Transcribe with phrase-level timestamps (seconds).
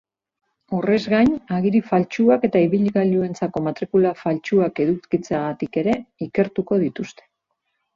[0.77, 5.99] Horrez gain, agiri faltsuak eta ibilgailuentzako matrikula faltsuak edukitzeagatik ere
[6.31, 7.33] ikertuko dituzte.